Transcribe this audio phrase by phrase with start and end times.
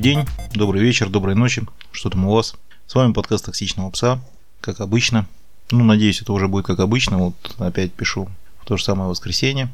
[0.00, 1.62] Добрый день, добрый вечер, доброй ночи.
[1.92, 2.54] Что там у вас?
[2.86, 4.18] С вами подкаст «Токсичного пса»,
[4.62, 5.26] как обычно.
[5.70, 7.18] Ну, надеюсь, это уже будет как обычно.
[7.18, 8.30] Вот опять пишу
[8.62, 9.68] в то же самое воскресенье.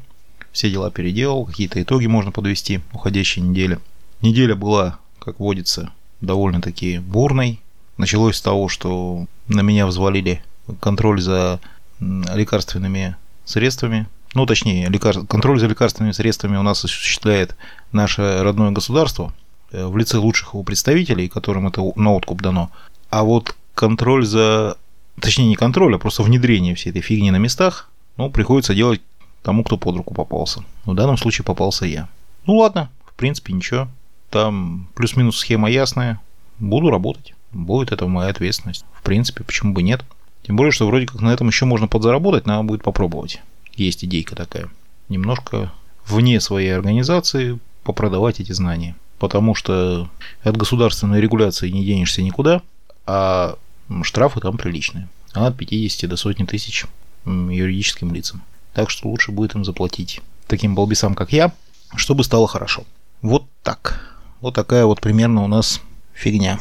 [0.51, 3.79] Все дела переделал, какие-то итоги можно подвести уходящей недели.
[4.21, 7.61] Неделя была, как водится, довольно-таки бурной.
[7.95, 10.43] Началось с того, что на меня взвалили
[10.81, 11.61] контроль за
[12.01, 13.15] лекарственными
[13.45, 14.09] средствами.
[14.33, 15.25] Ну, точнее, лекар...
[15.25, 17.55] контроль за лекарственными средствами у нас осуществляет
[17.93, 19.33] наше родное государство
[19.71, 22.71] в лице лучших его представителей, которым это на откуп дано.
[23.09, 24.77] А вот контроль за...
[25.19, 29.01] Точнее, не контроль, а просто внедрение всей этой фигни на местах, ну, приходится делать
[29.41, 30.63] тому, кто под руку попался.
[30.85, 32.07] В данном случае попался я.
[32.45, 33.87] Ну, ладно, в принципе, ничего.
[34.29, 36.19] Там плюс-минус схема ясная.
[36.59, 37.33] Буду работать.
[37.51, 38.85] Будет это моя ответственность.
[38.93, 40.03] В принципе, почему бы нет.
[40.43, 43.41] Тем более, что вроде как на этом еще можно подзаработать, надо будет попробовать.
[43.73, 44.69] Есть идейка такая.
[45.09, 45.71] Немножко
[46.05, 48.95] вне своей организации попродавать эти знания.
[49.19, 50.09] Потому что
[50.43, 52.61] от государственной регуляции не денешься никуда,
[53.05, 53.57] а
[54.03, 55.07] штрафы там приличные.
[55.33, 56.85] От 50 до сотни тысяч
[57.25, 58.43] юридическим лицам.
[58.73, 61.51] Так что лучше будет им заплатить таким балбесам, как я,
[61.95, 62.83] чтобы стало хорошо.
[63.21, 64.17] Вот так.
[64.39, 65.81] Вот такая вот примерно у нас
[66.13, 66.59] фигня.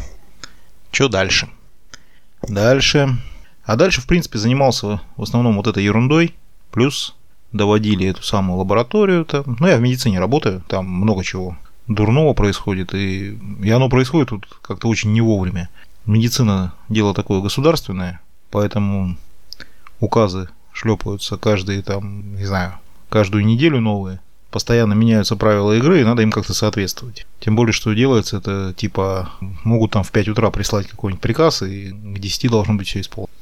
[0.91, 1.49] Что дальше?
[2.43, 3.19] Дальше
[3.67, 6.35] а дальше, в принципе, занимался в основном вот этой ерундой,
[6.71, 7.17] плюс
[7.53, 9.25] доводили эту самую лабораторию.
[9.25, 9.57] Там.
[9.59, 11.57] Ну, я в медицине работаю, там много чего
[11.89, 15.69] дурного происходит, и, и оно происходит тут как-то очень не вовремя.
[16.05, 18.21] Медицина– дело такое государственное,
[18.51, 19.17] поэтому
[20.01, 22.75] указы шлепаются каждые там, не знаю,
[23.09, 24.21] каждую неделю новые.
[24.51, 27.27] Постоянно меняются правила игры, и надо им как-то соответствовать.
[27.41, 29.31] Тем более, что делается это, типа,
[29.65, 33.33] могут там в 5 утра прислать какой-нибудь приказ, и к 10 должно быть все исполнено.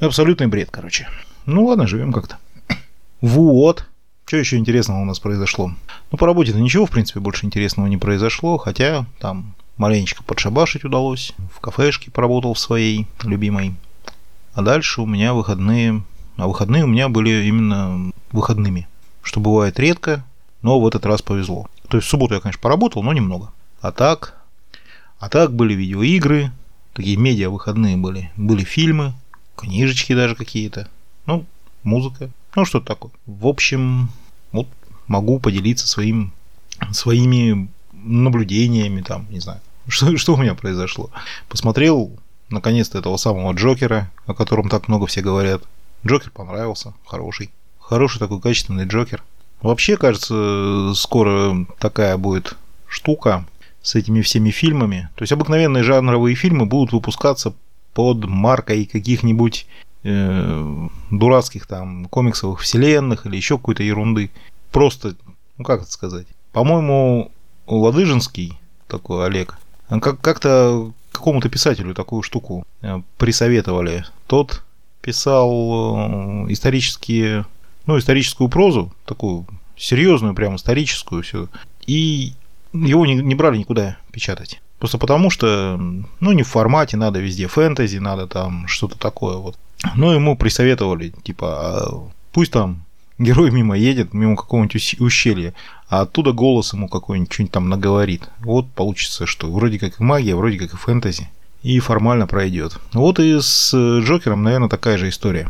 [0.00, 1.08] Абсолютный бред, короче.
[1.46, 2.38] Ну ладно, живем как-то.
[3.20, 3.84] Вот.
[4.28, 5.72] Что еще интересного у нас произошло?
[6.10, 11.32] Ну, по работе-то ничего, в принципе, больше интересного не произошло, хотя там маленечко подшабашить удалось.
[11.50, 13.74] В кафешке поработал в своей любимой.
[14.52, 16.02] А дальше у меня выходные...
[16.36, 18.86] А выходные у меня были именно выходными.
[19.22, 20.22] Что бывает редко,
[20.60, 21.66] но в этот раз повезло.
[21.88, 23.50] То есть в субботу я, конечно, поработал, но немного.
[23.80, 24.36] А так...
[25.20, 26.52] А так были видеоигры,
[26.92, 28.30] такие медиа выходные были.
[28.36, 29.14] Были фильмы,
[29.56, 30.86] книжечки даже какие-то,
[31.24, 31.46] ну,
[31.82, 32.28] музыка,
[32.58, 33.12] ну, что-то такое.
[33.26, 34.10] В общем,
[34.52, 34.66] вот
[35.06, 36.32] могу поделиться своим,
[36.92, 41.10] своими наблюдениями, там, не знаю, что, что у меня произошло.
[41.48, 42.12] Посмотрел,
[42.50, 45.62] наконец-то, этого самого Джокера, о котором так много все говорят.
[46.06, 47.50] Джокер понравился, хороший.
[47.78, 49.22] Хороший такой качественный Джокер.
[49.62, 53.46] Вообще, кажется, скоро такая будет штука
[53.82, 55.08] с этими всеми фильмами.
[55.14, 57.54] То есть обыкновенные жанровые фильмы будут выпускаться
[57.94, 59.66] под маркой каких-нибудь
[60.04, 64.30] э, дурацких там комиксовых вселенных или еще какой-то ерунды.
[64.72, 65.14] Просто,
[65.56, 66.26] ну как это сказать?
[66.52, 67.30] По-моему,
[67.66, 74.04] Ладыжинский, такой Олег, как- как-то какому-то писателю такую штуку э, присоветовали.
[74.26, 74.62] Тот
[75.00, 77.46] писал э, исторические,
[77.86, 81.48] ну, историческую прозу, такую серьезную, прям историческую все.
[81.86, 82.32] И
[82.72, 84.60] его не, не брали никуда печатать.
[84.78, 85.76] Просто потому что,
[86.20, 89.58] ну, не в формате, надо везде фэнтези, надо там что-то такое вот.
[89.94, 92.84] Но ему присоветовали, типа, а пусть там
[93.18, 95.54] герой мимо едет, мимо какого-нибудь ущелья,
[95.88, 98.28] а оттуда голос ему какой-нибудь что-нибудь там наговорит.
[98.40, 101.28] Вот получится, что вроде как и магия, вроде как и фэнтези.
[101.62, 102.78] И формально пройдет.
[102.92, 105.44] Вот и с Джокером, наверное, такая же история.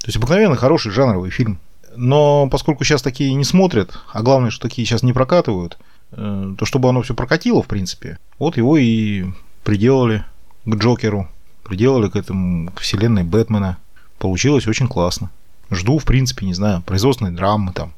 [0.00, 1.58] То есть обыкновенно хороший жанровый фильм.
[1.94, 5.78] Но поскольку сейчас такие не смотрят, а главное, что такие сейчас не прокатывают–
[6.12, 9.24] Э, то чтобы оно все прокатило, в принципе, вот его и
[9.64, 10.24] приделали
[10.64, 11.28] к Джокеру,
[11.62, 13.78] приделали к этому, к вселенной Бэтмена.
[14.18, 15.30] Получилось очень классно.
[15.70, 17.92] Жду, в принципе, не знаю, производственной драмы там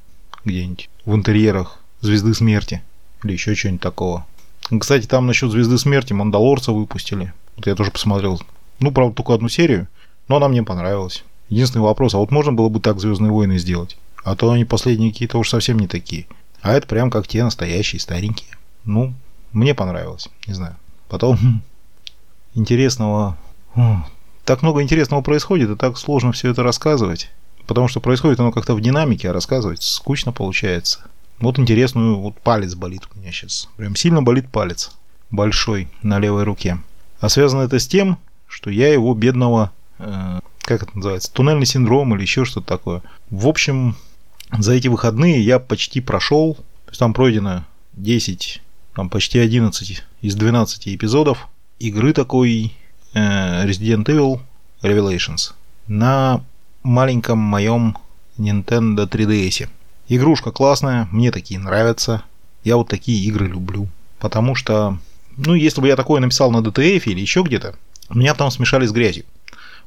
[0.45, 2.83] где-нибудь в интерьерах Звезды Смерти
[3.23, 4.27] или еще что-нибудь такого.
[4.79, 7.33] Кстати, там насчет Звезды Смерти Мандалорца выпустили.
[7.57, 8.41] Вот я тоже посмотрел.
[8.81, 9.89] Ну, правда, только одну серию,
[10.29, 11.25] но она мне понравилась.
[11.49, 13.97] Единственный вопрос, а вот можно было бы так Звездные войны сделать?
[14.25, 16.27] А то они последние какие-то уж совсем не такие.
[16.63, 18.51] А это прям как те настоящие, старенькие.
[18.85, 19.13] Ну,
[19.53, 20.77] мне понравилось, не знаю.
[21.09, 21.63] Потом
[22.55, 23.37] интересного...
[24.45, 27.31] Так много интересного происходит, и так сложно все это рассказывать.
[27.67, 31.01] Потому что происходит оно как-то в динамике, а рассказывать скучно получается.
[31.41, 33.69] Вот интересную, вот палец болит у меня сейчас.
[33.77, 34.93] Прям сильно болит палец.
[35.31, 36.79] Большой, на левой руке.
[37.21, 39.73] А связано это с тем, что я его бедного...
[39.99, 41.33] Э, как это называется?
[41.33, 43.03] Туннельный синдром или еще что-то такое.
[43.31, 43.97] В общем,
[44.53, 48.63] за эти выходные я почти прошел, то есть там пройдено 10,
[48.95, 51.49] там почти 11 из 12 эпизодов
[51.79, 52.75] игры такой
[53.15, 54.41] Resident Evil
[54.83, 55.53] Revelations
[55.87, 56.43] на
[56.83, 57.97] маленьком моем
[58.39, 59.69] Nintendo 3DS.
[60.09, 62.23] Игрушка классная, мне такие нравятся.
[62.63, 63.89] Я вот такие игры люблю.
[64.19, 64.99] Потому что
[65.37, 67.75] ну, если бы я такое написал на DTF или еще где-то,
[68.11, 69.25] меня там смешали с грязью.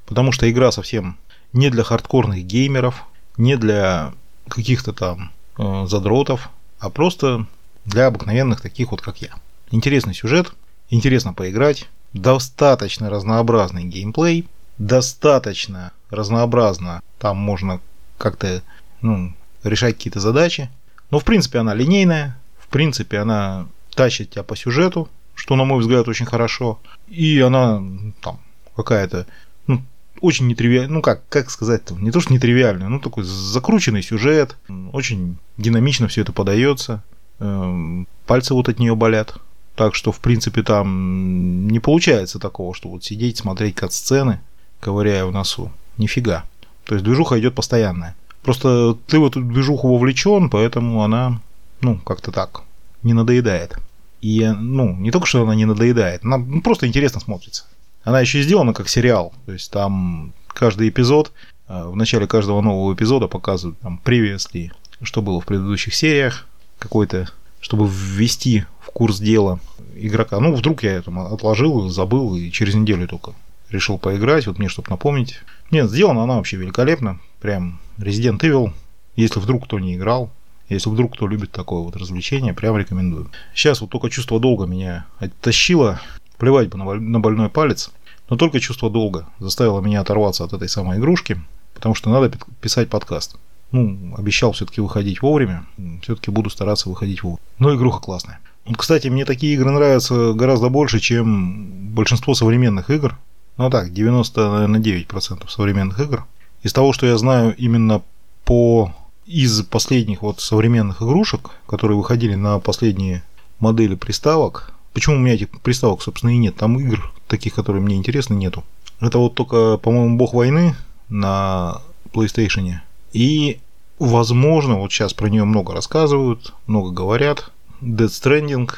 [0.05, 1.17] Потому что игра совсем
[1.53, 3.03] не для хардкорных геймеров,
[3.37, 4.13] не для
[4.47, 7.45] каких-то там э, задротов, а просто
[7.85, 9.29] для обыкновенных таких вот, как я.
[9.71, 10.53] Интересный сюжет,
[10.89, 17.81] интересно поиграть, достаточно разнообразный геймплей, достаточно разнообразно, там можно
[18.17, 18.61] как-то
[19.01, 19.33] ну,
[19.63, 20.69] решать какие-то задачи.
[21.11, 25.79] Но в принципе она линейная, в принципе она тащит тебя по сюжету, что на мой
[25.79, 26.79] взгляд очень хорошо.
[27.07, 27.81] И она
[28.21, 28.39] там
[28.75, 29.25] какая-то
[29.67, 29.81] ну,
[30.21, 34.57] очень нетривиальная, ну как, как сказать-то, не то что нетривиальная, ну такой закрученный сюжет,
[34.91, 37.03] очень динамично все это подается,
[37.39, 39.35] эм, пальцы вот от нее болят.
[39.77, 44.39] Так что, в принципе, там не получается такого, что вот сидеть, смотреть кат-сцены,
[44.79, 45.71] ковыряя в носу.
[45.97, 46.45] Нифига.
[46.83, 48.15] То есть движуха идет постоянная.
[48.41, 51.41] Просто ты в эту движуху вовлечен, поэтому она,
[51.81, 52.63] ну, как-то так,
[53.03, 53.77] не надоедает.
[54.19, 57.65] И, ну, не только что она не надоедает, она ну, просто интересно смотрится.
[58.03, 59.31] Она еще сделана как сериал.
[59.45, 61.31] То есть там каждый эпизод,
[61.67, 64.71] э, в начале каждого нового эпизода показывают там previously,
[65.03, 66.47] что было в предыдущих сериях,
[66.79, 67.29] какой-то,
[67.59, 68.65] чтобы ввести
[68.97, 69.59] курс дела
[69.95, 70.39] игрока.
[70.39, 73.33] Ну, вдруг я это отложил, забыл, и через неделю только
[73.69, 75.35] решил поиграть, вот мне, чтобы напомнить.
[75.69, 77.19] Нет, сделана она вообще великолепно.
[77.39, 78.73] Прям Resident Evil,
[79.15, 80.31] если вдруг кто не играл,
[80.67, 83.29] если вдруг кто любит такое вот развлечение, прям рекомендую.
[83.53, 86.01] Сейчас вот только чувство долга меня оттащило.
[86.39, 87.91] Плевать бы на больной палец.
[88.31, 91.39] Но только чувство долга заставило меня оторваться от этой самой игрушки,
[91.75, 93.35] потому что надо писать подкаст.
[93.71, 95.67] Ну, обещал все-таки выходить вовремя.
[96.01, 97.45] Все-таки буду стараться выходить вовремя.
[97.59, 98.39] Но игруха классная.
[98.75, 103.17] Кстати, мне такие игры нравятся гораздо больше, чем большинство современных игр.
[103.57, 106.25] Ну так, 99% современных игр.
[106.63, 108.01] Из того, что я знаю именно
[108.45, 108.93] по
[109.25, 113.23] из последних вот современных игрушек, которые выходили на последние
[113.59, 117.97] модели приставок, почему у меня этих приставок, собственно, и нет, там игр таких, которые мне
[117.97, 118.63] интересны, нету.
[118.99, 120.75] Это вот только, по-моему, Бог войны
[121.09, 121.81] на
[122.13, 122.75] PlayStation.
[123.11, 123.59] И,
[123.99, 127.51] возможно, вот сейчас про нее много рассказывают, много говорят.
[127.81, 128.69] Dead Stranding,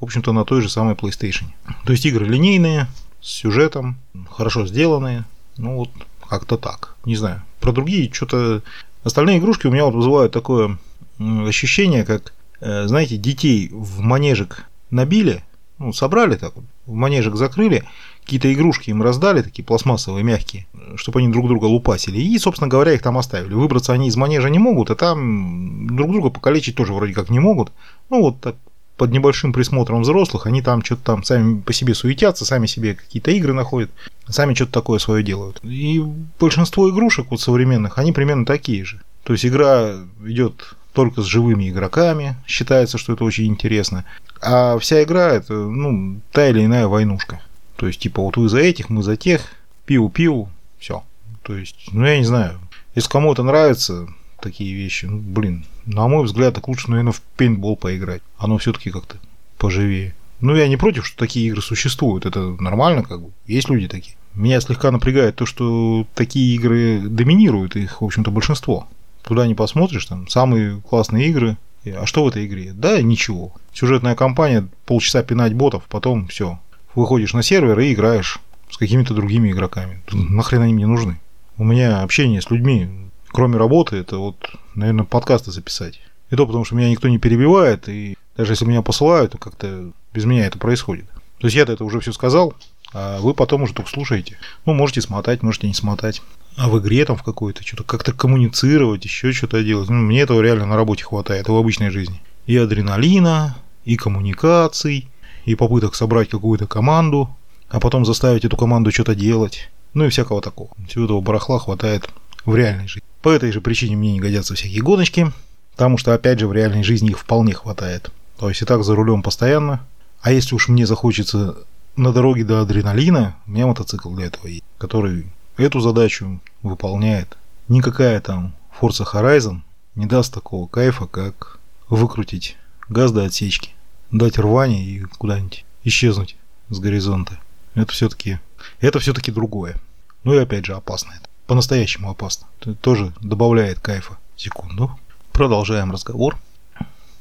[0.00, 1.46] в общем-то, на той же самой PlayStation.
[1.84, 2.88] То есть игры линейные,
[3.20, 3.98] с сюжетом,
[4.30, 5.24] хорошо сделанные.
[5.56, 5.90] Ну вот,
[6.28, 6.94] как-то так.
[7.04, 7.42] Не знаю.
[7.60, 8.62] Про другие что-то...
[9.04, 10.78] Остальные игрушки у меня вот вызывают такое
[11.18, 15.44] ощущение, как, э, знаете, детей в манежик набили,
[15.78, 17.84] ну, собрали так вот, в манежик закрыли,
[18.24, 20.66] какие-то игрушки им раздали, такие пластмассовые, мягкие,
[20.96, 22.18] чтобы они друг друга лупасили.
[22.18, 23.54] И, собственно говоря, их там оставили.
[23.54, 27.40] Выбраться они из манежа не могут, а там друг друга покалечить тоже вроде как не
[27.40, 27.72] могут.
[28.10, 28.56] Ну, вот так
[28.96, 33.30] под небольшим присмотром взрослых, они там что-то там сами по себе суетятся, сами себе какие-то
[33.30, 33.90] игры находят,
[34.28, 35.60] сами что-то такое свое делают.
[35.62, 36.02] И
[36.40, 39.02] большинство игрушек вот современных, они примерно такие же.
[39.22, 44.04] То есть игра идет только с живыми игроками, считается, что это очень интересно.
[44.40, 47.42] А вся игра это, ну, та или иная войнушка.
[47.76, 49.42] То есть, типа, вот вы за этих, мы за тех,
[49.86, 50.48] пиу-пиу,
[50.78, 51.02] все.
[51.42, 52.58] То есть, ну, я не знаю.
[52.94, 54.08] Если кому это нравится,
[54.40, 58.22] такие вещи, ну, блин, на мой взгляд, так лучше, наверное, в пейнтбол поиграть.
[58.38, 59.16] Оно все-таки как-то
[59.58, 60.14] поживее.
[60.40, 62.26] Ну, я не против, что такие игры существуют.
[62.26, 63.30] Это нормально, как бы.
[63.46, 64.16] Есть люди такие.
[64.34, 68.86] Меня слегка напрягает то, что такие игры доминируют, их, в общем-то, большинство.
[69.22, 71.56] Туда не посмотришь, там самые классные игры.
[71.86, 72.72] А что в этой игре?
[72.74, 73.52] Да, ничего.
[73.72, 76.58] Сюжетная кампания, полчаса пинать ботов, потом все.
[76.94, 80.02] Выходишь на сервер и играешь с какими-то другими игроками.
[80.12, 81.20] Нахрен они мне нужны?
[81.58, 83.06] У меня общение с людьми
[83.36, 84.36] кроме работы, это вот,
[84.74, 86.00] наверное, подкасты записать.
[86.30, 89.92] И то потому, что меня никто не перебивает, и даже если меня посылают, то как-то
[90.14, 91.04] без меня это происходит.
[91.38, 92.54] То есть я-то это уже все сказал,
[92.94, 94.38] а вы потом уже только слушаете.
[94.64, 96.22] Ну, можете смотать, можете не смотать.
[96.56, 99.90] А в игре там в какой-то что-то как-то коммуницировать, еще что-то делать.
[99.90, 102.22] Ну, мне этого реально на работе хватает, и в обычной жизни.
[102.46, 103.54] И адреналина,
[103.84, 105.08] и коммуникаций,
[105.44, 107.28] и попыток собрать какую-то команду,
[107.68, 109.70] а потом заставить эту команду что-то делать.
[109.94, 110.70] Ну и всякого такого.
[110.88, 112.08] Всего этого барахла хватает
[112.44, 113.02] в реальной жизни.
[113.22, 115.32] По этой же причине мне не годятся всякие гоночки,
[115.72, 118.10] потому что, опять же, в реальной жизни их вполне хватает.
[118.38, 119.84] То есть и так за рулем постоянно.
[120.20, 121.56] А если уж мне захочется
[121.96, 127.36] на дороге до адреналина, у меня мотоцикл для этого есть, который эту задачу выполняет.
[127.68, 129.60] Никакая там Forza Horizon
[129.94, 131.58] не даст такого кайфа, как
[131.88, 132.56] выкрутить
[132.88, 133.70] газ до отсечки,
[134.10, 136.36] дать рвание и куда-нибудь исчезнуть
[136.68, 137.38] с горизонта.
[137.76, 138.40] Это все-таки
[138.80, 139.76] это все-таки другое.
[140.24, 142.46] Ну и опять же опасно это по-настоящему опасно.
[142.60, 144.18] Это тоже добавляет кайфа.
[144.36, 144.98] Секунду.
[145.32, 146.36] Продолжаем разговор.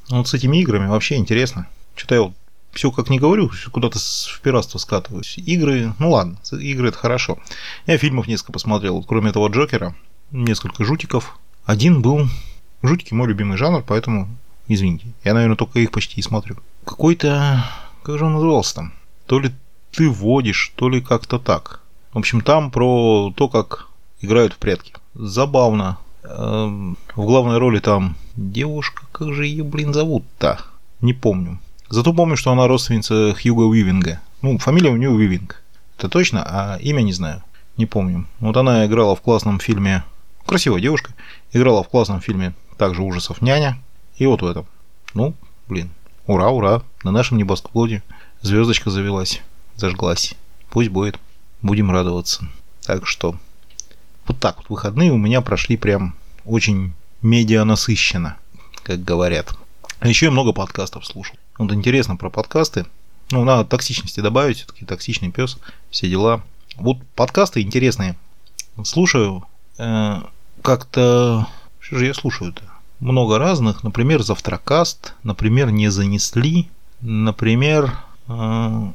[0.09, 1.67] Вот с этими играми вообще интересно.
[1.95, 2.33] Что-то я вот
[2.71, 5.37] все как не говорю, куда-то в пиратство скатываюсь.
[5.37, 7.39] Игры, ну ладно, игры это хорошо.
[7.85, 9.95] Я фильмов несколько посмотрел, вот, кроме этого Джокера,
[10.31, 11.39] несколько жутиков.
[11.65, 12.27] Один был...
[12.81, 14.27] Жутики мой любимый жанр, поэтому
[14.67, 15.07] извините.
[15.23, 16.57] Я, наверное, только их почти и смотрю.
[16.83, 17.65] Какой-то
[18.03, 18.93] Как же он назывался там?
[19.25, 19.51] То ли
[19.95, 21.81] ты водишь, то ли как-то так.
[22.13, 23.87] В общем, там про то, как
[24.21, 24.93] играют в прятки.
[25.13, 25.97] Забавно.
[26.23, 30.59] Эм, в главной роли там девушка, как же ее, блин, зовут-то?
[31.01, 31.59] Не помню.
[31.89, 34.19] Зато помню, что она родственница Хьюга Уивинга.
[34.41, 35.61] Ну, фамилия у нее Уивинг.
[35.97, 37.43] Это точно, а имя не знаю.
[37.77, 38.25] Не помню.
[38.39, 40.03] Вот она играла в классном фильме...
[40.45, 41.13] Красивая девушка.
[41.53, 43.81] Играла в классном фильме также ужасов «Няня».
[44.17, 44.67] И вот в этом.
[45.13, 45.33] Ну,
[45.67, 45.89] блин.
[46.27, 46.83] Ура, ура.
[47.03, 48.03] На нашем небосклоне
[48.41, 49.41] звездочка завелась.
[49.75, 50.35] Зажглась.
[50.69, 51.19] Пусть будет.
[51.61, 52.47] Будем радоваться.
[52.83, 53.35] Так что
[54.27, 56.15] вот так вот выходные у меня прошли прям
[56.45, 58.37] очень медиа насыщенно,
[58.83, 59.55] как говорят.
[59.99, 61.35] А еще я много подкастов слушал.
[61.57, 62.85] Вот интересно про подкасты.
[63.31, 65.57] Ну, надо токсичности добавить, все-таки токсичный пес,
[65.89, 66.43] все дела.
[66.75, 68.15] Вот подкасты интересные.
[68.83, 69.45] Слушаю.
[69.77, 70.21] Э,
[70.61, 71.47] как-то...
[71.79, 72.61] Что же я слушаю-то?
[72.99, 73.83] Много разных.
[73.83, 75.13] Например, Завтракаст.
[75.23, 76.69] Например, Не занесли.
[77.01, 77.97] Например...
[78.27, 78.91] Э,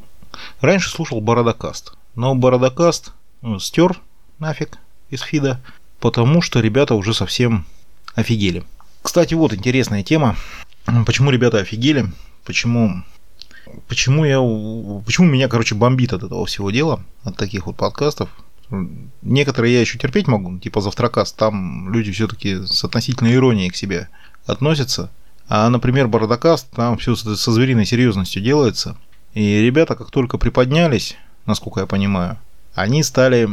[0.61, 1.95] раньше слушал Бородокаст.
[2.15, 3.99] Но Бородокаст ну, стер
[4.39, 4.79] нафиг
[5.11, 5.61] из фида,
[5.99, 7.67] потому что ребята уже совсем
[8.15, 8.65] офигели.
[9.03, 10.37] Кстати, вот интересная тема.
[11.07, 12.07] Почему ребята офигели?
[12.45, 13.05] Почему
[13.89, 14.39] почему я
[15.05, 18.31] почему меня, короче, бомбит от этого всего дела, от таких вот подкастов.
[19.23, 24.09] Некоторые я еще терпеть могу, типа завтракаст, там люди все-таки с относительной иронией к себе
[24.47, 25.11] относятся.
[25.49, 28.97] А, например, Бородокаст, там все со звериной серьезностью делается.
[29.35, 32.39] И ребята, как только приподнялись, насколько я понимаю,
[32.75, 33.49] они стали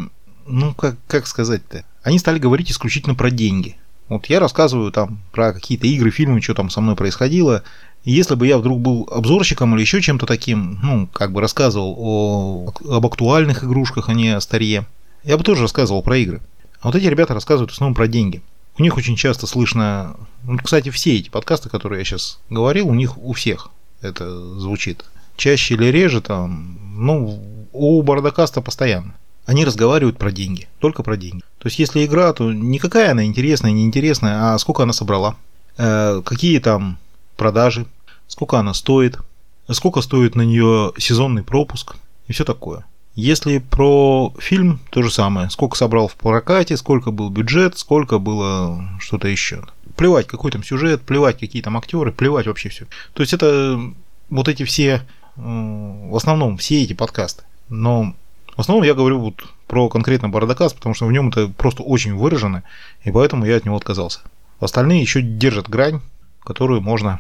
[0.48, 1.84] ну, как, как сказать-то?
[2.04, 3.76] Они стали говорить исключительно про деньги.
[4.08, 7.64] Вот я рассказываю там про какие-то игры, фильмы, что там со мной происходило.
[8.06, 11.96] И если бы я вдруг был обзорщиком или еще чем-то таким, ну, как бы рассказывал
[11.98, 14.88] о, об актуальных игрушках, а не о старье,
[15.24, 16.42] я бы тоже рассказывал про игры.
[16.80, 18.42] А вот эти ребята рассказывают в основном про деньги.
[18.78, 20.16] У них очень часто слышно...
[20.44, 23.70] Ну, кстати, все эти подкасты, которые я сейчас говорил, у них у всех
[24.02, 25.04] это звучит.
[25.38, 27.40] Чаще или реже там, ну,
[27.72, 29.16] у Бардакаста постоянно
[29.48, 31.42] они разговаривают про деньги, только про деньги.
[31.58, 35.38] То есть, если игра, то никакая она интересная, неинтересная, а сколько она собрала,
[35.78, 36.98] э, какие там
[37.38, 37.86] продажи,
[38.28, 39.18] сколько она стоит,
[39.72, 41.96] сколько стоит на нее сезонный пропуск
[42.28, 42.86] и все такое.
[43.16, 45.50] Если про фильм, то же самое.
[45.50, 49.64] Сколько собрал в прокате, сколько был бюджет, сколько было что-то еще.
[49.96, 52.86] Плевать, какой там сюжет, плевать, какие там актеры, плевать вообще все.
[53.14, 53.80] То есть это
[54.30, 55.04] вот эти все,
[55.38, 57.44] в основном все эти подкасты.
[57.70, 58.14] Но
[58.56, 59.36] в основном я говорю вот
[59.68, 62.64] про конкретно Бардакас, потому что в нем это просто очень выражено,
[63.04, 64.22] и поэтому я от него отказался.
[64.60, 66.02] Остальные еще держат грань,
[66.44, 67.20] которую можно,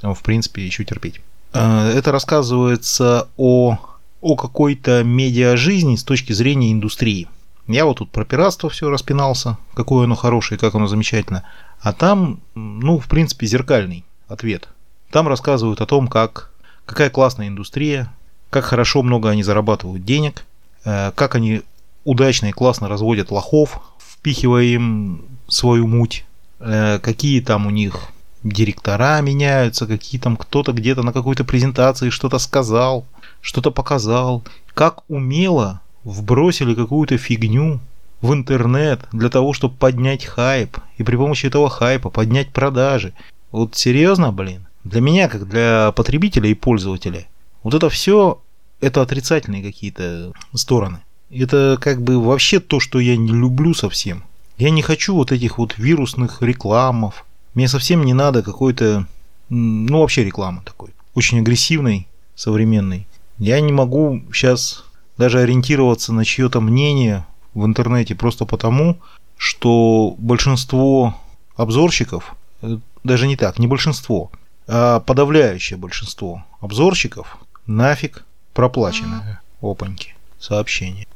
[0.00, 1.20] в принципе, еще терпеть.
[1.52, 3.78] Э, это рассказывается о,
[4.20, 7.28] о какой-то медиа-жизни с точки зрения индустрии.
[7.66, 11.44] Я вот тут про пиратство все распинался, какое оно хорошее, как оно замечательно.
[11.80, 14.68] А там, ну, в принципе, зеркальный ответ.
[15.10, 16.50] Там рассказывают о том, как,
[16.88, 18.12] какая классная индустрия,
[18.50, 20.44] как хорошо много они зарабатывают денег,
[20.84, 21.62] Э, как они
[22.04, 26.24] удачно и классно разводят лохов, впихивая им свою муть,
[26.60, 28.08] э, какие там у них
[28.42, 33.04] директора меняются, какие там кто-то где-то на какой-то презентации что-то сказал,
[33.42, 37.80] что-то показал, как умело вбросили какую-то фигню
[38.22, 43.12] в интернет для того, чтобы поднять хайп, и при помощи этого хайпа поднять продажи.
[43.50, 47.26] Вот серьезно, блин, для меня, как для потребителя и пользователя,
[47.62, 48.40] вот это все
[48.80, 51.00] это отрицательные какие-то стороны.
[51.30, 54.24] Это как бы вообще то, что я не люблю совсем.
[54.56, 57.24] Я не хочу вот этих вот вирусных рекламов.
[57.54, 59.06] Мне совсем не надо какой-то,
[59.48, 63.06] ну вообще рекламы такой, очень агрессивной, современной.
[63.38, 64.84] Я не могу сейчас
[65.16, 68.98] даже ориентироваться на чье-то мнение в интернете просто потому,
[69.36, 71.16] что большинство
[71.56, 74.30] обзорщиков, э, даже не так, не большинство,
[74.68, 78.24] подавляющее большинство обзорщиков нафиг
[78.58, 79.38] Проплаченные.
[79.62, 80.16] Опаньки.
[80.40, 81.06] Сообщения.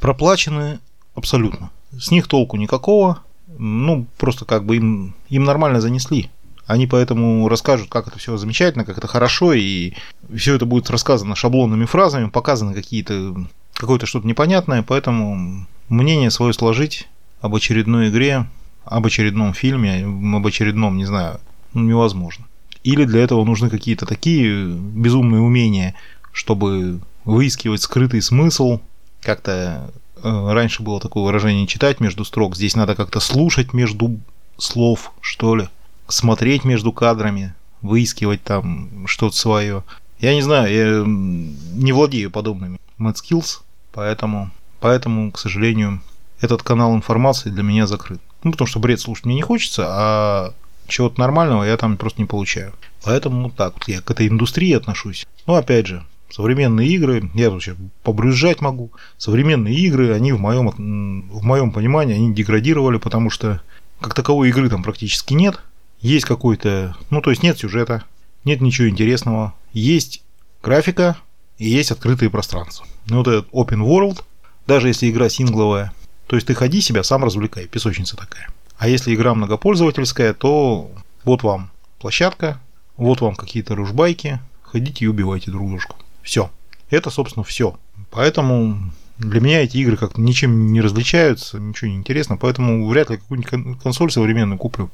[0.00, 0.80] Проплачены
[1.14, 1.70] абсолютно.
[1.96, 3.20] С них толку никакого.
[3.46, 6.28] Ну, просто как бы им, им нормально занесли.
[6.66, 9.92] Они поэтому расскажут, как это все замечательно, как это хорошо, и
[10.36, 17.08] все это будет рассказано шаблонными фразами, показано какие-то какое-то что-то непонятное, поэтому мнение свое сложить
[17.40, 18.46] об очередной игре,
[18.84, 21.38] об очередном фильме, об очередном, не знаю,
[21.74, 22.44] невозможно.
[22.84, 25.94] Или для этого нужны какие-то такие безумные умения,
[26.32, 28.80] чтобы выискивать скрытый смысл.
[29.20, 32.56] Как-то э, раньше было такое выражение читать между строк.
[32.56, 34.18] Здесь надо как-то слушать между
[34.58, 35.68] слов, что ли.
[36.08, 39.84] Смотреть между кадрами, выискивать там что-то свое.
[40.18, 43.60] Я не знаю, я не владею подобными mad skills,
[43.92, 46.00] поэтому, поэтому, к сожалению,
[46.40, 48.20] этот канал информации для меня закрыт.
[48.42, 50.54] Ну, потому что бред слушать мне не хочется, а
[50.92, 52.72] чего-то нормального я там просто не получаю.
[53.04, 55.26] Поэтому так вот я к этой индустрии отношусь.
[55.46, 61.42] Ну, опять же, современные игры, я сейчас побрюзжать могу, современные игры, они в моем, в
[61.42, 63.60] моем понимании, они деградировали, потому что
[64.00, 65.60] как таковой игры там практически нет.
[66.00, 68.04] Есть какой-то, ну, то есть нет сюжета,
[68.44, 69.54] нет ничего интересного.
[69.72, 70.22] Есть
[70.62, 71.16] графика
[71.58, 72.86] и есть открытые пространства.
[73.06, 74.22] Ну, вот этот open world,
[74.66, 75.92] даже если игра сингловая,
[76.26, 78.48] то есть ты ходи себя, сам развлекай, песочница такая.
[78.82, 80.90] А если игра многопользовательская, то
[81.22, 81.70] вот вам
[82.00, 82.60] площадка,
[82.96, 85.94] вот вам какие-то ружбайки, ходите и убивайте друг дружку.
[86.20, 86.50] Все.
[86.90, 87.78] Это, собственно, все.
[88.10, 93.18] Поэтому для меня эти игры как-то ничем не различаются, ничего не интересно, поэтому вряд ли
[93.18, 94.90] какую-нибудь консоль современную куплю.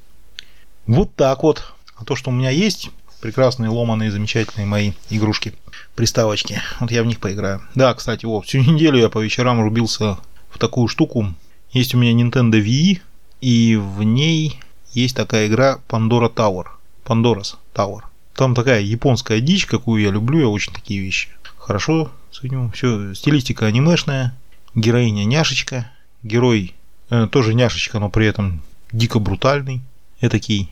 [0.86, 1.72] Вот так вот.
[1.96, 2.90] А то, что у меня есть,
[3.22, 5.54] прекрасные, ломаные, замечательные мои игрушки,
[5.94, 7.62] приставочки, вот я в них поиграю.
[7.74, 10.18] Да, кстати, вот, всю неделю я по вечерам рубился
[10.50, 11.32] в такую штуку.
[11.72, 13.00] Есть у меня Nintendo Wii,
[13.40, 14.60] и в ней
[14.92, 16.66] есть такая игра Pandora Tower.
[17.04, 18.02] Pandora's Tower.
[18.34, 21.28] Там такая японская дичь, какую я люблю, я очень такие вещи.
[21.56, 24.36] Хорошо, судим, все, стилистика анимешная,
[24.74, 25.90] героиня няшечка,
[26.22, 26.74] герой
[27.10, 29.82] э, тоже няшечка, но при этом дико брутальный.
[30.20, 30.70] Этакий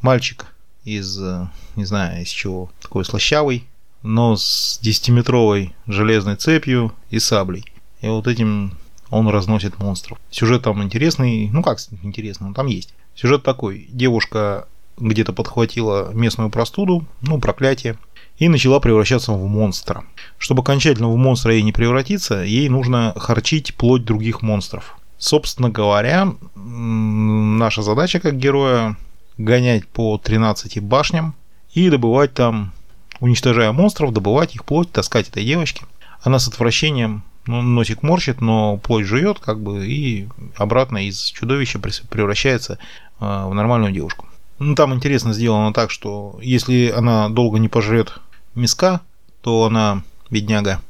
[0.00, 0.46] мальчик
[0.84, 3.66] из, э, не знаю, из чего, такой слащавый,
[4.02, 7.64] но с 10-метровой железной цепью и саблей.
[8.00, 8.76] И вот этим
[9.10, 10.18] он разносит монстров.
[10.30, 12.94] Сюжет там интересный, ну как интересный, он там есть.
[13.14, 14.66] Сюжет такой, девушка
[14.98, 17.96] где-то подхватила местную простуду, ну проклятие,
[18.38, 20.04] и начала превращаться в монстра.
[20.38, 24.96] Чтобы окончательно в монстра ей не превратиться, ей нужно харчить плоть других монстров.
[25.18, 28.96] Собственно говоря, наша задача как героя
[29.36, 31.34] гонять по 13 башням
[31.72, 32.72] и добывать там,
[33.20, 35.84] уничтожая монстров, добывать их плоть, таскать этой девочке.
[36.22, 42.74] Она с отвращением носик морщит, но плоть жует, как бы, и обратно из чудовища превращается
[42.74, 44.26] э, в нормальную девушку.
[44.58, 48.18] Ну, там интересно сделано так, что если она долго не пожрет
[48.54, 49.00] миска,
[49.40, 50.80] то она, бедняга,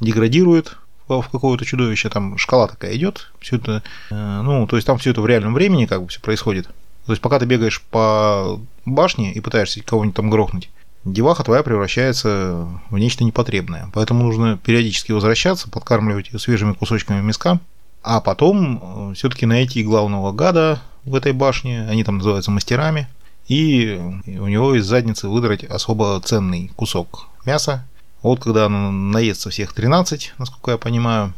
[0.00, 0.76] деградирует
[1.08, 5.10] в какое-то чудовище, там шкала такая идет, все это, э, ну, то есть там все
[5.10, 6.68] это в реальном времени как бы все происходит.
[7.06, 10.70] То есть пока ты бегаешь по башне и пытаешься кого-нибудь там грохнуть,
[11.06, 13.90] деваха твоя превращается в нечто непотребное.
[13.94, 17.60] Поэтому нужно периодически возвращаться, подкармливать ее свежими кусочками мяска,
[18.02, 23.08] а потом э, все-таки найти главного гада в этой башне, они там называются мастерами,
[23.46, 27.86] и у него из задницы выдрать особо ценный кусок мяса.
[28.22, 31.32] Вот когда она наестся всех 13, насколько я понимаю,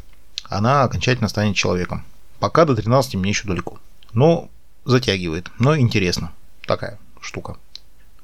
[0.45, 2.05] она окончательно станет человеком.
[2.39, 3.79] Пока до 13 мне еще далеко.
[4.15, 4.49] Но
[4.87, 6.33] затягивает, но интересно.
[6.67, 7.57] Такая штука.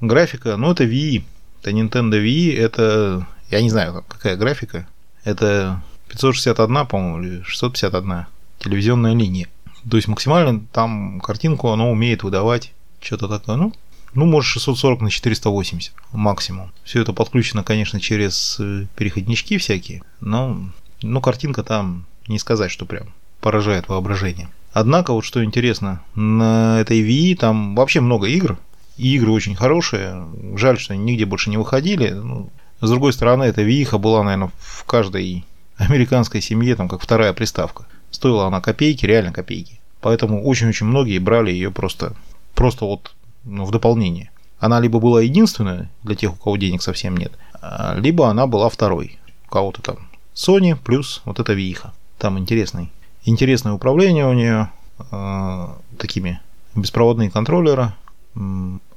[0.01, 1.23] Графика, ну это Wii,
[1.65, 4.87] это Nintendo Wii, это, я не знаю, какая графика.
[5.23, 8.25] Это 561, по-моему, или 651
[8.59, 9.47] телевизионная линия.
[9.89, 13.73] То есть максимально там картинку оно умеет выдавать что-то такое, ну,
[14.13, 16.71] ну, может 640 на 480 максимум.
[16.83, 20.69] Все это подключено, конечно, через э, переходнички всякие, но,
[21.01, 23.07] но картинка там не сказать, что прям
[23.41, 24.49] поражает воображение.
[24.71, 28.57] Однако, вот что интересно, на этой Wii там вообще много игр,
[28.97, 30.27] игры очень хорошие.
[30.55, 32.09] Жаль, что они нигде больше не выходили.
[32.09, 32.49] Ну,
[32.81, 35.45] с другой стороны, эта Вииха была, наверное, в каждой
[35.77, 37.85] американской семье, там, как вторая приставка.
[38.11, 39.79] Стоила она копейки, реально копейки.
[40.01, 42.15] Поэтому очень-очень многие брали ее просто,
[42.53, 44.31] просто вот ну, в дополнение.
[44.59, 48.69] Она либо была единственная для тех, у кого денег совсем нет, а, либо она была
[48.69, 49.19] второй.
[49.47, 51.93] У кого-то там Sony плюс вот эта Вииха.
[52.17, 52.91] Там интересный,
[53.25, 54.69] интересное управление у нее,
[55.11, 56.39] э, такими
[56.75, 57.93] беспроводные контроллеры,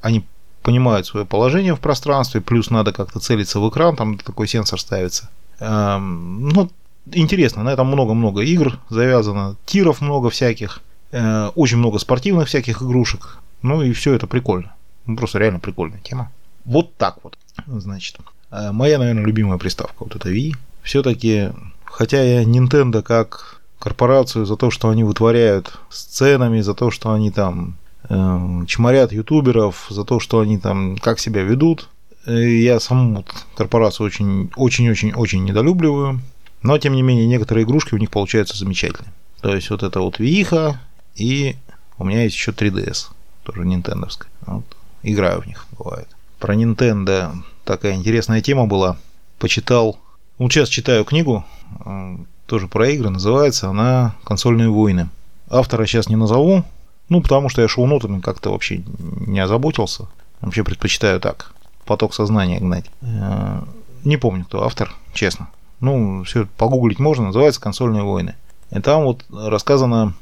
[0.00, 0.24] они
[0.62, 5.30] понимают свое положение в пространстве, плюс надо как-то целиться в экран, там такой сенсор ставится.
[5.60, 6.70] Эм, ну,
[7.12, 10.80] интересно, на этом много-много игр завязано, тиров много всяких,
[11.12, 14.74] э, очень много спортивных всяких игрушек, ну и все это прикольно.
[15.06, 16.30] Ну, просто реально прикольная тема.
[16.64, 18.18] Вот так вот, значит.
[18.50, 20.54] Э, моя, наверное, любимая приставка, вот эта Wii.
[20.82, 21.50] Все-таки,
[21.84, 27.12] хотя я Nintendo как корпорацию за то, что они вытворяют с ценами, за то, что
[27.12, 27.76] они там
[28.08, 31.88] чморят ютуберов за то, что они там как себя ведут.
[32.26, 33.24] Я саму
[33.56, 36.20] корпорацию очень, очень, очень, очень недолюбливаю.
[36.62, 39.12] Но, тем не менее, некоторые игрушки у них получаются замечательные.
[39.40, 40.80] То есть, вот это вот Виха,
[41.14, 41.56] и
[41.98, 43.08] у меня есть еще 3DS,
[43.44, 44.30] тоже нинтендовская.
[44.46, 44.64] Вот,
[45.02, 46.08] играю в них, бывает.
[46.38, 47.32] Про Nintendo
[47.64, 48.96] такая интересная тема была.
[49.38, 49.98] Почитал,
[50.38, 51.44] ну, сейчас читаю книгу,
[51.84, 52.16] э,
[52.46, 55.08] тоже про игры, называется она «Консольные войны».
[55.50, 56.64] Автора сейчас не назову,
[57.08, 60.08] ну, потому что я шоу-нотами как-то вообще не озаботился.
[60.40, 61.52] Вообще предпочитаю так,
[61.84, 62.84] поток сознания гнать.
[63.00, 63.62] Э,
[64.04, 65.48] не помню, кто автор, честно.
[65.80, 68.34] Ну, все погуглить можно, называется «Консольные войны».
[68.70, 70.14] И там вот рассказана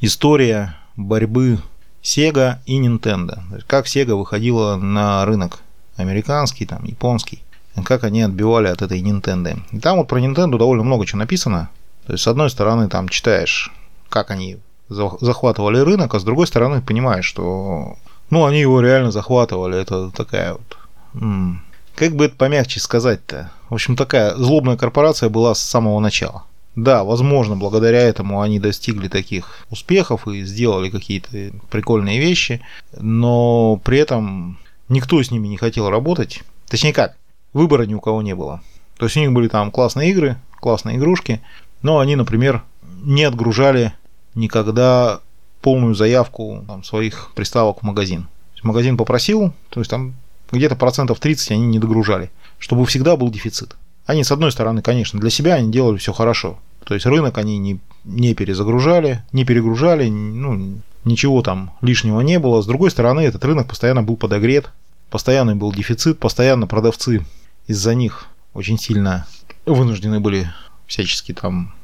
[0.00, 1.58] история борьбы
[2.02, 3.40] Sega и Nintendo.
[3.66, 5.60] Как Sega выходила на рынок
[5.96, 7.42] американский, там, японский,
[7.84, 9.60] как они отбивали от этой Nintendo.
[9.72, 11.68] И там вот про Nintendo довольно много чего написано.
[12.06, 13.70] То есть, с одной стороны, там читаешь,
[14.08, 14.58] как они
[14.88, 17.96] захватывали рынок, а с другой стороны, понимаешь, что
[18.30, 19.80] ну, они его реально захватывали.
[19.80, 20.78] Это такая вот...
[21.14, 21.62] М-
[21.94, 23.50] как бы это помягче сказать-то?
[23.70, 26.44] В общем, такая злобная корпорация была с самого начала.
[26.76, 31.28] Да, возможно, благодаря этому они достигли таких успехов и сделали какие-то
[31.70, 32.60] прикольные вещи,
[33.00, 36.44] но при этом никто с ними не хотел работать.
[36.68, 37.16] Точнее как,
[37.52, 38.60] выбора ни у кого не было.
[38.96, 41.40] То есть у них были там классные игры, классные игрушки,
[41.82, 42.62] но они, например,
[43.02, 43.92] не отгружали
[44.34, 45.20] никогда
[45.60, 48.28] полную заявку там, своих приставок в магазин.
[48.62, 50.14] магазин попросил, то есть там
[50.50, 53.76] где-то процентов 30 они не догружали, чтобы всегда был дефицит.
[54.06, 56.58] Они, с одной стороны, конечно, для себя они делали все хорошо.
[56.84, 62.62] То есть рынок они не, не перезагружали, не перегружали, ну, ничего там лишнего не было.
[62.62, 64.70] С другой стороны, этот рынок постоянно был подогрет,
[65.10, 67.26] постоянно был дефицит, постоянно продавцы
[67.66, 69.26] из-за них очень сильно
[69.66, 70.50] вынуждены были
[70.86, 71.74] всячески там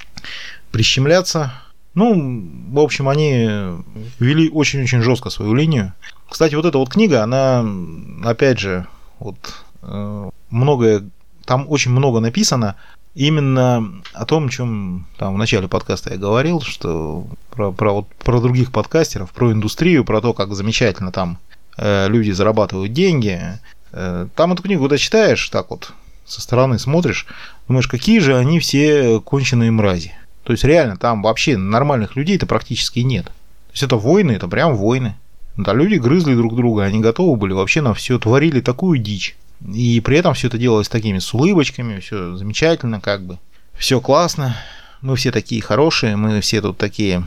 [0.73, 1.53] прищемляться.
[1.95, 3.49] Ну, в общем, они
[4.19, 5.93] вели очень-очень жестко свою линию.
[6.29, 7.65] Кстати, вот эта вот книга, она,
[8.25, 8.87] опять же,
[9.21, 9.37] вот
[9.83, 11.09] э, многое,
[11.45, 12.77] там очень много написано
[13.15, 18.41] именно о том, чем там в начале подкаста я говорил, что про, про, вот, про
[18.41, 21.39] других подкастеров, про индустрию, про то, как замечательно там
[21.77, 23.41] э, люди зарабатывают деньги.
[23.93, 25.93] Э, там эту книгу, когда читаешь, так вот
[26.27, 27.27] со стороны смотришь,
[27.69, 30.13] думаешь, какие же они все конченые мрази.
[30.45, 33.27] То есть реально там вообще нормальных людей-то практически нет.
[33.27, 35.17] То есть это войны, это прям войны.
[35.57, 39.37] Да, люди грызли друг друга, они готовы были вообще на все, творили такую дичь.
[39.73, 43.39] И при этом все это делалось такими с улыбочками, все замечательно, как бы.
[43.75, 44.57] Все классно,
[45.01, 47.27] мы все такие хорошие, мы все тут такие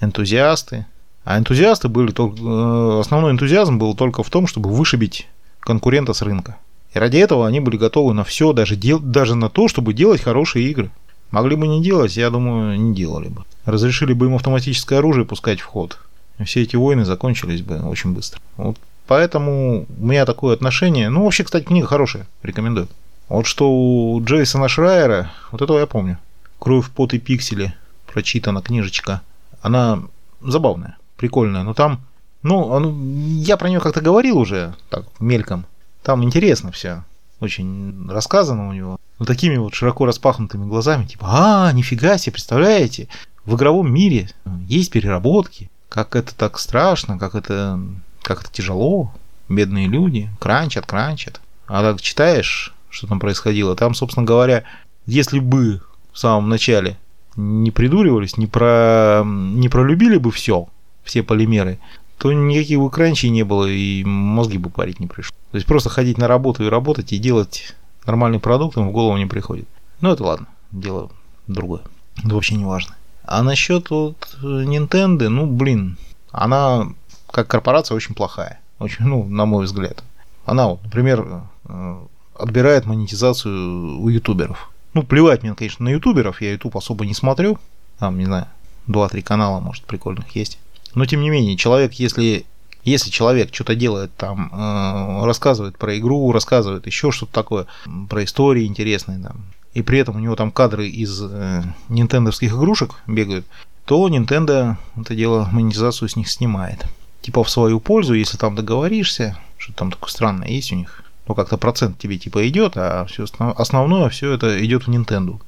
[0.00, 0.86] энтузиасты.
[1.24, 2.38] А энтузиасты были только...
[2.40, 5.26] Э, основной энтузиазм был только в том, чтобы вышибить
[5.60, 6.56] конкурента с рынка.
[6.94, 8.98] И ради этого они были готовы на все, даже, дел...
[8.98, 10.90] даже на то, чтобы делать хорошие игры.
[11.36, 13.44] Могли бы не делать, я думаю, не делали бы.
[13.66, 15.98] Разрешили бы им автоматическое оружие пускать в ход.
[16.42, 18.40] Все эти войны закончились бы очень быстро.
[18.56, 21.10] Вот поэтому у меня такое отношение.
[21.10, 22.88] Ну, вообще, кстати, книга хорошая, рекомендую.
[23.28, 26.16] Вот что у Джейсона Шрайера, вот этого я помню.
[26.58, 27.74] «Кровь, пот и пиксели»,
[28.10, 29.20] прочитана книжечка.
[29.60, 30.04] Она
[30.40, 32.00] забавная, прикольная, но там,
[32.42, 32.98] ну,
[33.42, 35.66] я про нее как-то говорил уже, так, мельком.
[36.02, 37.02] Там интересно все
[37.40, 43.08] очень рассказано у него, но такими вот широко распахнутыми глазами, типа, а, нифига себе, представляете,
[43.44, 44.30] в игровом мире
[44.66, 47.80] есть переработки, как это так страшно, как это,
[48.22, 49.12] как это тяжело,
[49.48, 51.40] бедные люди, кранчат, кранчат.
[51.66, 54.64] А так читаешь, что там происходило, там, собственно говоря,
[55.06, 55.80] если бы
[56.12, 56.98] в самом начале
[57.36, 60.68] не придуривались, не, про, не пролюбили бы все,
[61.04, 61.78] все полимеры,
[62.18, 65.34] то никаких бы кранчей не было и мозги бы парить не пришло.
[65.50, 67.74] То есть просто ходить на работу и работать и делать
[68.06, 69.68] нормальный продукт им в голову не приходит.
[70.00, 71.10] Ну это ладно, дело
[71.46, 71.82] другое.
[72.18, 72.94] Это вообще не важно.
[73.24, 75.98] А насчет вот Nintendo, ну блин,
[76.30, 76.88] она
[77.30, 78.60] как корпорация очень плохая.
[78.78, 80.02] Очень, ну, на мой взгляд.
[80.44, 81.98] Она вот, например, э,
[82.34, 84.70] отбирает монетизацию у ютуберов.
[84.94, 87.58] Ну, плевать мне, конечно, на ютуберов, я ютуб особо не смотрю.
[87.98, 88.46] Там, не знаю,
[88.86, 90.58] 2-3 канала, может, прикольных есть.
[90.96, 92.46] Но тем не менее, человек, если,
[92.82, 97.66] если человек что-то делает там, э, рассказывает про игру, рассказывает еще что-то такое,
[98.08, 102.94] про истории интересные там, и при этом у него там кадры из э, нинтендовских игрушек
[103.06, 103.46] бегают,
[103.84, 106.86] то Nintendo это дело монетизацию с них снимает.
[107.20, 111.34] Типа в свою пользу, если там договоришься, что там такое странное есть у них, то
[111.34, 115.42] как-то процент тебе типа идет, а все основное все это идет в Nintendo.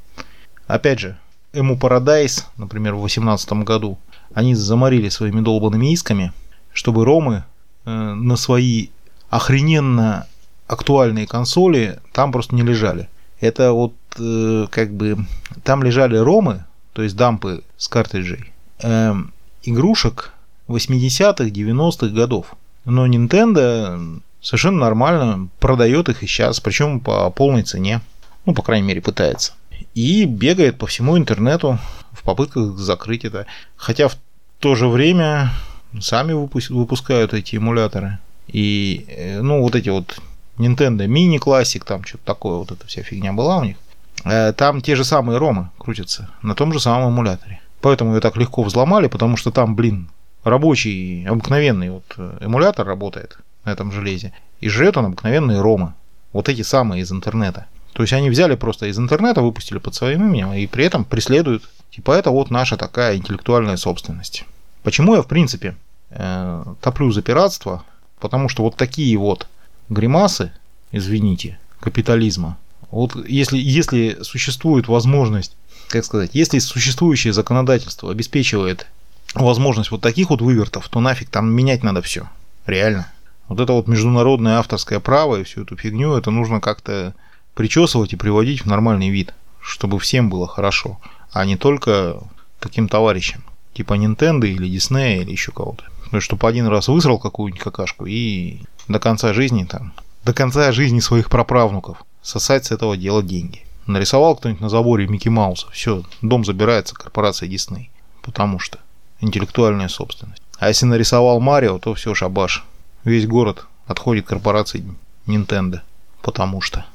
[0.66, 1.16] Опять же,
[1.54, 3.98] Ему Paradise, например, в 2018 году
[4.34, 6.32] они заморили своими долбанными исками,
[6.72, 7.44] чтобы ромы
[7.84, 8.88] э, на свои
[9.30, 10.26] охрененно
[10.66, 13.08] актуальные консоли там просто не лежали.
[13.40, 15.18] Это вот э, как бы
[15.64, 19.14] там лежали ромы, то есть дампы с картриджей, э,
[19.62, 20.32] игрушек
[20.68, 22.54] 80-х, 90-х годов.
[22.84, 28.00] Но Nintendo совершенно нормально продает их и сейчас, причем по полной цене.
[28.46, 29.54] Ну, по крайней мере, пытается.
[29.94, 31.78] И бегает по всему интернету
[32.18, 33.46] в попытках закрыть это.
[33.76, 34.16] Хотя в
[34.58, 35.52] то же время
[36.00, 38.18] сами выпускают эти эмуляторы.
[38.48, 40.18] И, э, ну, вот эти вот
[40.58, 43.76] Nintendo Mini Classic, там что-то такое, вот эта вся фигня была у них.
[44.24, 47.60] Э, там те же самые ромы крутятся на том же самом эмуляторе.
[47.80, 50.08] Поэтому ее так легко взломали, потому что там, блин,
[50.42, 54.32] рабочий, обыкновенный вот э, эмулятор работает на этом железе.
[54.60, 55.94] И жрет он обыкновенные ромы.
[56.32, 57.66] Вот эти самые из интернета.
[57.98, 61.68] То есть они взяли просто из интернета, выпустили под своим именем и при этом преследуют
[61.98, 64.44] Типа это вот наша такая интеллектуальная собственность.
[64.84, 65.74] Почему я, в принципе,
[66.10, 67.82] э, топлю за пиратство,
[68.20, 69.48] потому что вот такие вот
[69.88, 70.52] гримасы,
[70.92, 72.56] извините, капитализма,
[72.92, 75.56] вот если, если существует возможность,
[75.88, 78.86] как сказать, если существующее законодательство обеспечивает
[79.34, 82.28] возможность вот таких вот вывертов, то нафиг там менять надо все.
[82.64, 83.10] Реально.
[83.48, 87.12] Вот это вот международное авторское право и всю эту фигню, это нужно как-то
[87.58, 91.00] причесывать и приводить в нормальный вид, чтобы всем было хорошо,
[91.32, 92.22] а не только
[92.60, 93.42] таким товарищам,
[93.74, 95.82] типа Nintendo или Disney или еще кого-то.
[96.12, 99.92] Ну, чтобы один раз высрал какую-нибудь какашку и до конца жизни там,
[100.24, 103.64] до конца жизни своих праправнуков сосать с этого дела деньги.
[103.88, 107.90] Нарисовал кто-нибудь на заборе Микки Мауса, все, дом забирается корпорация Дисней,
[108.22, 108.78] потому что
[109.18, 110.42] интеллектуальная собственность.
[110.60, 112.64] А если нарисовал Марио, то все, шабаш.
[113.02, 114.84] Весь город отходит корпорации
[115.26, 115.80] Nintendo,
[116.22, 116.86] потому что...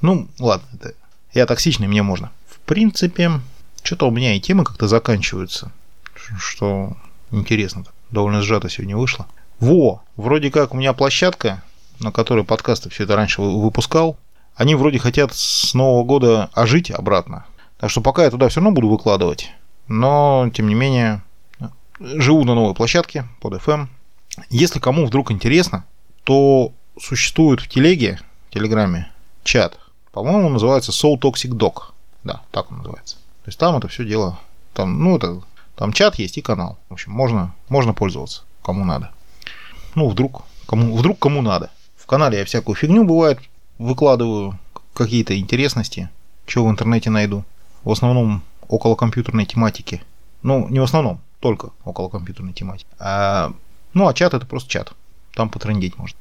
[0.00, 0.94] Ну, ладно, это...
[1.32, 2.30] я токсичный, мне можно.
[2.48, 3.40] В принципе,
[3.82, 5.72] что-то у меня и темы как-то заканчиваются,
[6.38, 6.96] что
[7.30, 9.26] интересно, довольно сжато сегодня вышло.
[9.58, 11.62] Во, вроде как у меня площадка,
[11.98, 14.16] на которой подкасты все это раньше выпускал,
[14.54, 17.46] они вроде хотят с Нового года ожить обратно.
[17.78, 19.50] Так что пока я туда все равно буду выкладывать.
[19.88, 21.22] Но, тем не менее,
[21.98, 23.88] живу на новой площадке под FM.
[24.50, 25.84] Если кому вдруг интересно,
[26.24, 29.10] то существует в телеге, в телеграме,
[29.42, 29.79] чат.
[30.12, 31.92] По-моему, называется Soul Toxic Dog.
[32.24, 33.16] Да, так он называется.
[33.16, 34.38] То есть там это все дело,
[34.74, 35.40] там, ну, это,
[35.76, 36.78] там чат есть и канал.
[36.88, 39.10] В общем, можно, можно пользоваться, кому надо.
[39.94, 41.70] Ну, вдруг, кому, вдруг кому надо.
[41.96, 43.40] В канале я всякую фигню бывает
[43.78, 44.58] выкладываю,
[44.92, 46.10] какие-то интересности,
[46.46, 47.44] что в интернете найду.
[47.84, 50.02] В основном около компьютерной тематики.
[50.42, 52.88] Ну, не в основном, только около компьютерной тематики.
[52.98, 53.52] А,
[53.94, 54.92] ну, а чат это просто чат.
[55.34, 56.18] Там потрендеть можно.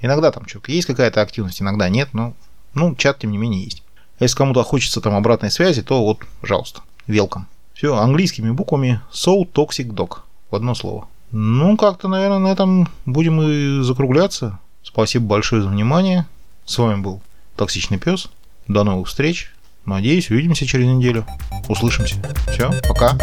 [0.00, 2.34] Иногда там что-то есть какая-то активность, иногда нет, но
[2.76, 3.82] ну, чат тем не менее есть.
[4.20, 7.44] Если кому-то хочется там обратной связи, то вот, пожалуйста, welcome.
[7.74, 10.18] Все, английскими буквами So Toxic Dog.
[10.50, 11.08] В одно слово.
[11.32, 14.58] Ну, как-то, наверное, на этом будем и закругляться.
[14.82, 16.26] Спасибо большое за внимание.
[16.64, 17.22] С вами был
[17.56, 18.28] Токсичный Пес.
[18.68, 19.52] До новых встреч.
[19.84, 21.26] Надеюсь, увидимся через неделю.
[21.68, 22.16] Услышимся.
[22.48, 23.16] Все, пока.